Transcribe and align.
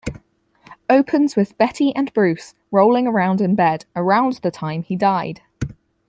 Opens 0.89 1.35
with 1.35 1.55
Betty 1.59 1.95
and 1.95 2.11
Bruce 2.11 2.55
rolling 2.71 3.05
around 3.05 3.39
in 3.39 3.53
bed 3.53 3.85
around 3.95 4.33
the 4.41 4.49
time 4.49 4.81
he 4.81 4.95
died. 4.95 5.43